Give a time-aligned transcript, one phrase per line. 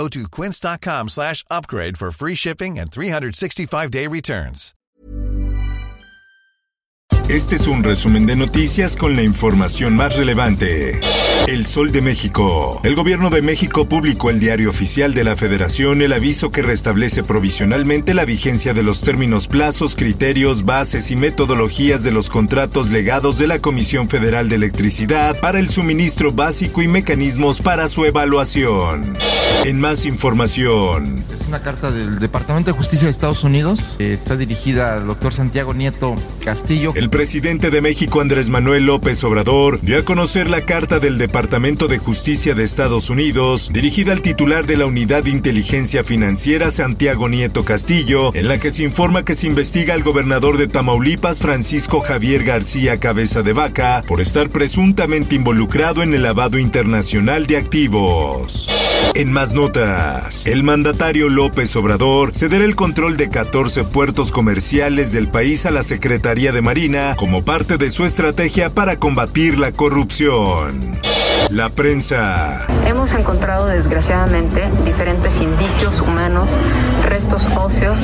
[0.00, 4.74] Go to quince.com slash upgrade for free shipping and 365-day returns.
[7.28, 10.98] Este es un resumen de noticias con la información más relevante.
[11.46, 12.80] El Sol de México.
[12.82, 17.22] El gobierno de México publicó el diario oficial de la Federación el aviso que restablece
[17.22, 23.36] provisionalmente la vigencia de los términos, plazos, criterios, bases y metodologías de los contratos legados
[23.38, 29.12] de la Comisión Federal de Electricidad para el suministro básico y mecanismos para su evaluación.
[29.64, 31.16] En más información.
[31.50, 33.96] Una carta del Departamento de Justicia de Estados Unidos.
[33.98, 36.14] Eh, está dirigida al doctor Santiago Nieto
[36.44, 36.92] Castillo.
[36.94, 41.88] El presidente de México, Andrés Manuel López Obrador, dio a conocer la carta del Departamento
[41.88, 47.28] de Justicia de Estados Unidos, dirigida al titular de la Unidad de Inteligencia Financiera, Santiago
[47.28, 52.00] Nieto Castillo, en la que se informa que se investiga al gobernador de Tamaulipas, Francisco
[52.00, 58.68] Javier García Cabeza de Vaca, por estar presuntamente involucrado en el lavado internacional de activos.
[59.14, 65.28] En más notas, el mandatario López Obrador cederá el control de 14 puertos comerciales del
[65.28, 71.00] país a la Secretaría de Marina como parte de su estrategia para combatir la corrupción.
[71.50, 72.66] La prensa.
[72.86, 76.50] Hemos encontrado desgraciadamente diferentes indicios humanos,
[77.20, 77.98] restos óseos,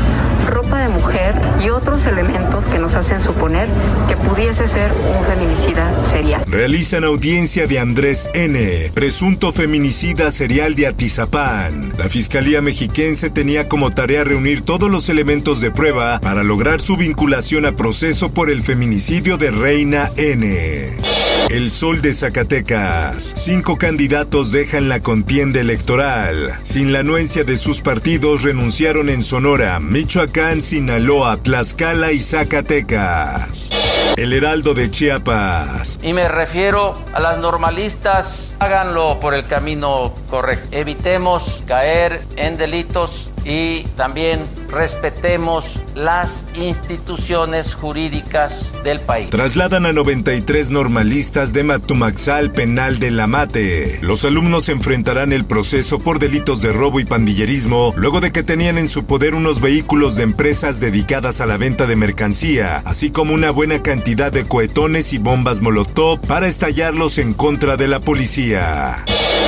[0.47, 3.67] ropa de mujer y otros elementos que nos hacen suponer
[4.09, 6.45] que pudiese ser un feminicida serial.
[6.47, 11.95] Realizan audiencia de Andrés N., presunto feminicida serial de Atizapán.
[11.97, 16.99] La Fiscalía Mexiquense tenía como tarea reunir todos los elementos de prueba para lograr su
[16.99, 21.16] vinculación a proceso por el feminicidio de Reina N.
[21.49, 23.33] El Sol de Zacatecas.
[23.37, 26.53] Cinco candidatos dejan la contienda electoral.
[26.65, 33.71] Sin la anuencia de sus partidos renunciaron en Sonora, Michoacán, Sinaloa, Tlaxcala y Zacatecas.
[34.17, 36.01] El Heraldo de Chiapas.
[36.03, 40.69] Y me refiero a las normalistas, háganlo por el camino correcto.
[40.73, 49.31] Evitemos caer en delitos y también respetemos las instituciones jurídicas del país.
[49.31, 54.01] Trasladan a 93 normalistas de Matumaxal Penal de La Mate.
[54.03, 58.79] Los alumnos enfrentarán el proceso por delitos de robo y pandillerismo luego de que tenían
[58.79, 63.33] en su poder unos vehículos de empresas dedicadas a la venta de mercancía, así como
[63.33, 69.05] una buena cantidad de cohetones y bombas molotov para estallarlos en contra de la policía.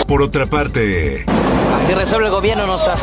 [0.08, 1.26] Por otra parte,
[1.82, 2.96] así resuelve el gobierno nuestra,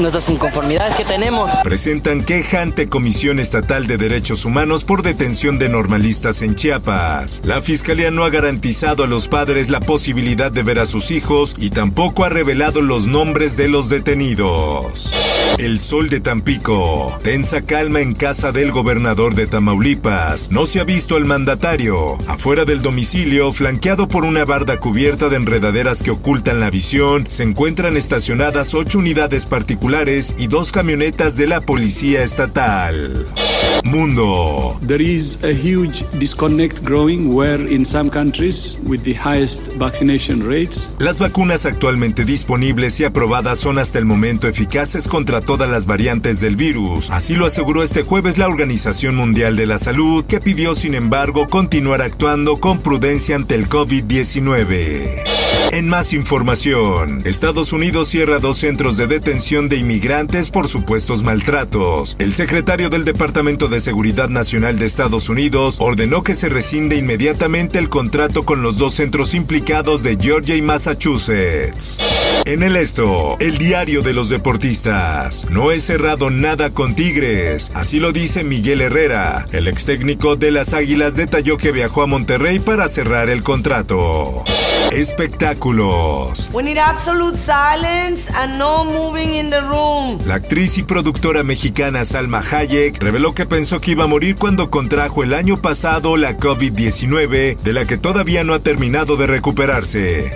[0.00, 1.50] nuestras inconformidades que tenemos.
[1.62, 7.42] Presentan queja ante Comisión Estatal de Derechos Humanos por detención de normalistas en Chiapas.
[7.44, 11.54] La Fiscalía no ha garantizado a los padres la posibilidad de ver a sus hijos
[11.58, 15.10] y tampoco ha revelado los nombres de los detenidos.
[15.58, 17.18] El sol de Tampico.
[17.22, 20.50] Tensa calma en casa del gobernador de Tamaulipas.
[20.50, 22.16] No se ha visto al mandatario.
[22.28, 27.42] Afuera del domicilio, flanqueado por una barda cubierta de enredaderas que ocultan la visión, se
[27.42, 33.26] encuentran estacionadas ocho unidades particulares y dos camionetas de la policía estatal.
[33.84, 34.78] Mundo.
[34.86, 40.94] There is a huge disconnect growing where in some countries with the highest vaccination rates.
[40.98, 46.40] Las vacunas actualmente disponibles y aprobadas son hasta el momento eficaces contra todas las variantes
[46.40, 47.10] del virus.
[47.10, 51.46] Así lo aseguró este jueves la Organización Mundial de la Salud, que pidió sin embargo
[51.46, 55.40] continuar actuando con prudencia ante el COVID-19.
[55.72, 62.16] En más información, Estados Unidos cierra dos centros de detención de inmigrantes por supuestos maltratos.
[62.18, 67.80] El secretario del Departamento de Seguridad Nacional de Estados Unidos ordenó que se rescinde inmediatamente
[67.80, 71.98] el contrato con los dos centros implicados de Georgia y Massachusetts.
[72.44, 75.50] En el esto, el diario de los deportistas.
[75.50, 79.44] No he cerrado nada con Tigres, así lo dice Miguel Herrera.
[79.50, 84.44] El ex técnico de las Águilas detalló que viajó a Monterrey para cerrar el contrato.
[84.92, 86.50] Espectáculos.
[86.52, 90.18] We need absolute silence and no moving in the room.
[90.26, 94.70] La actriz y productora mexicana Salma Hayek reveló que pensó que iba a morir cuando
[94.70, 100.34] contrajo el año pasado la COVID-19, de la que todavía no ha terminado de recuperarse.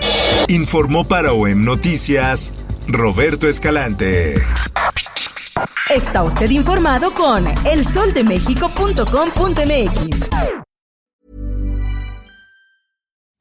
[0.48, 2.52] Informó para OEM Noticias
[2.86, 4.34] Roberto Escalante.
[5.90, 10.33] Está usted informado con elsoldemexico.com.mx.